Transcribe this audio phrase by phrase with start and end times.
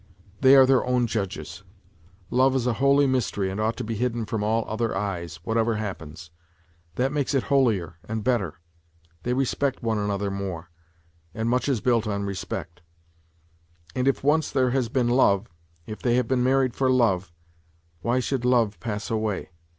[0.39, 1.61] They are their own judges.
[2.31, 5.75] Love is a holy mystery and ought to be hidden from all other eyes, whatever
[5.75, 6.31] happens.
[6.95, 8.55] That makes it holier and better.
[9.21, 10.71] They respect one another more,
[11.35, 12.81] and much is built on respect.
[13.93, 15.45] And if once there has been love,
[15.85, 17.31] if they have been married for love,
[18.01, 19.51] why should love pass away